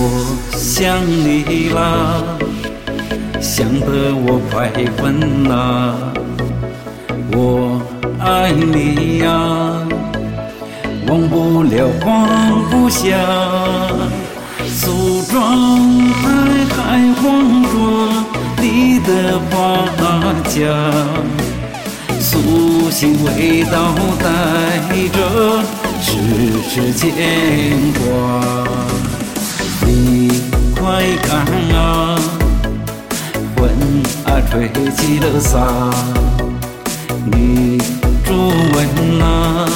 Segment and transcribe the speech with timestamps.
[0.00, 0.02] 我
[0.52, 2.22] 想你啦，
[3.40, 5.96] 想得我快疯啦。
[7.32, 7.82] 我
[8.20, 9.26] 爱你呀，
[11.08, 12.06] 忘不了放
[12.70, 13.06] 不下。
[14.68, 15.34] 梳妆
[16.22, 16.24] 台
[16.76, 16.76] 还
[17.20, 17.24] 放
[17.64, 17.68] 着
[18.62, 19.08] 你的
[19.50, 19.56] 发
[20.44, 20.58] 夹，
[22.20, 24.26] 素心味道带
[25.08, 25.18] 着
[26.00, 26.06] 丝
[26.68, 27.02] 丝牵
[27.98, 28.06] 挂。
[30.88, 31.44] 快看
[31.76, 32.16] 啊，
[33.54, 33.68] 风
[34.24, 35.92] 啊吹起了沙。
[37.26, 37.76] 你
[38.24, 39.68] 皱纹啊，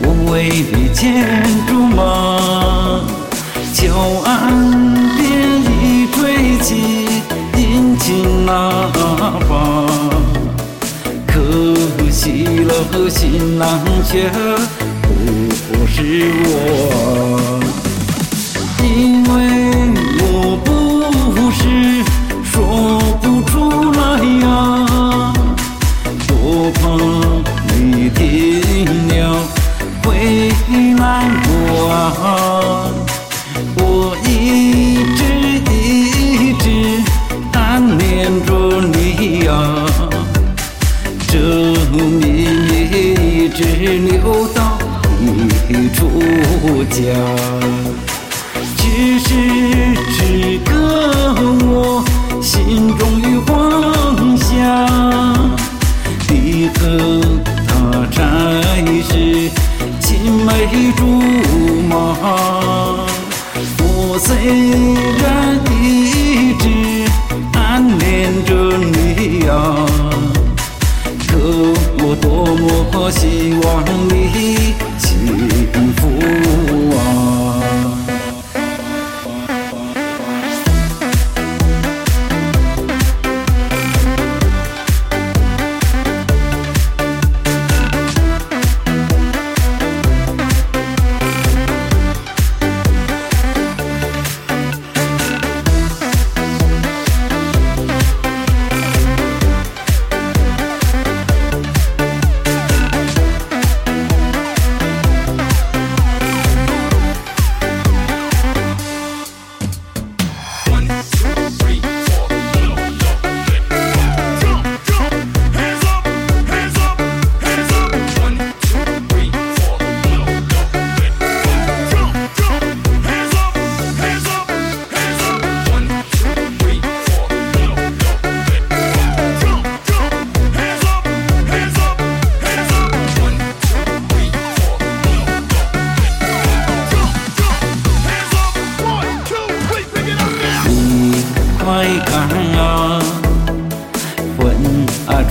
[0.00, 1.04] 我为你牵
[1.68, 2.00] 住马。
[3.74, 3.82] 桥
[4.24, 4.32] 岸
[5.18, 5.22] 边
[5.60, 6.16] 已吹
[6.62, 7.20] 起
[7.58, 8.50] 引擎喇
[9.46, 9.52] 叭，
[11.26, 11.34] 可
[12.10, 12.70] 惜了
[13.10, 13.68] 新郎
[14.02, 14.30] 却
[15.68, 17.60] 不是我。
[18.82, 19.53] 因为
[28.04, 29.12] 怕你听了
[30.02, 30.52] 会
[30.94, 31.00] 难
[31.42, 31.50] 过。
[33.76, 33.80] 我
[34.26, 34.28] 一
[35.16, 35.20] 直
[35.72, 36.64] 一直
[37.52, 37.58] 暗
[37.98, 38.04] 恋
[38.44, 38.48] 着
[38.82, 39.48] 你呀，
[41.28, 41.32] 这
[41.90, 42.70] 秘密
[43.14, 43.64] 一直
[43.98, 44.58] 留到
[45.20, 45.48] 你
[45.94, 45.98] 出
[46.90, 46.96] 嫁。
[48.76, 48.82] 只
[49.18, 49.28] 是
[50.12, 50.14] 此
[50.64, 50.70] 刻
[51.64, 52.04] 我
[52.42, 52.52] 心
[52.98, 53.52] 中的幻
[54.38, 54.52] 想，
[56.28, 56.82] 你和
[60.24, 60.50] 青梅
[60.96, 61.04] 竹
[61.86, 62.16] 马。
[63.78, 64.34] 我虽
[65.20, 65.22] 然
[65.70, 66.64] 一直
[67.52, 69.52] 暗恋着你呀，
[71.28, 71.36] 可
[71.98, 72.64] 我多么
[73.10, 74.72] 希望你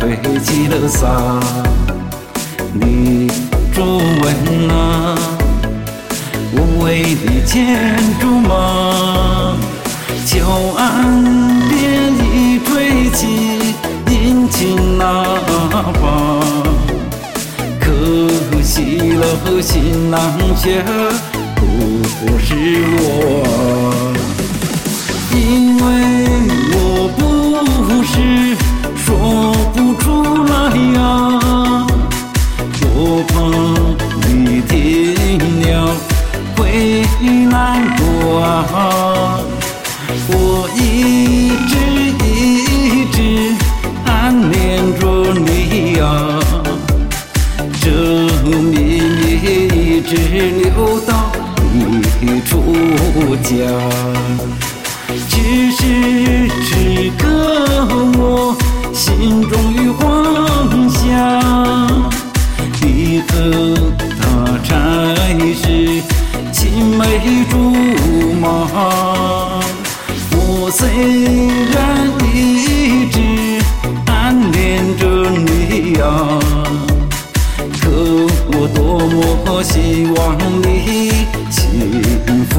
[0.00, 1.38] 吹起了沙，
[2.72, 3.30] 你
[3.74, 5.14] 皱纹啊，
[6.54, 7.54] 我为你牵
[8.18, 9.54] 住马。
[10.24, 10.80] 桥岸
[11.68, 11.70] 边
[12.14, 13.20] 已吹起
[14.08, 15.02] 引擎喇
[15.68, 15.92] 叭，
[17.78, 17.86] 可
[18.62, 19.22] 惜了
[19.60, 20.18] 新郎
[20.56, 20.82] 却
[21.56, 21.60] 不
[22.38, 22.48] 是
[23.02, 23.04] 我。
[25.34, 25.84] 因为
[55.70, 55.84] 是
[56.64, 56.68] 此
[57.16, 57.22] 刻
[58.18, 58.56] 我
[58.92, 59.52] 心中
[59.84, 60.04] 有幻
[60.90, 61.00] 想，
[62.82, 63.32] 你和
[64.20, 64.22] 他
[64.64, 64.68] 才
[65.54, 65.62] 是
[66.52, 67.00] 青梅
[67.48, 67.54] 竹
[68.40, 68.46] 马。
[70.32, 70.36] 我
[70.72, 70.80] 虽
[71.70, 71.76] 然
[72.34, 72.36] 一
[73.10, 73.16] 直
[74.06, 74.10] 暗
[74.52, 74.58] 恋
[74.98, 76.02] 着你呀，
[77.80, 77.82] 可
[78.52, 78.78] 我多
[79.44, 80.18] 么希望
[80.62, 80.66] 你
[81.50, 81.58] 幸
[82.50, 82.52] 福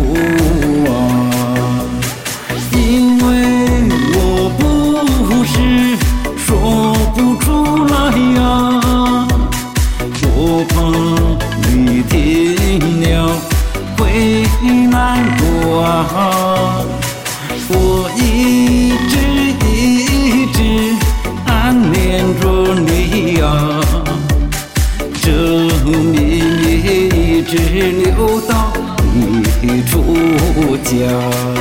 [27.71, 28.73] 只留到
[29.13, 29.81] 你。
[29.83, 31.60] 出家。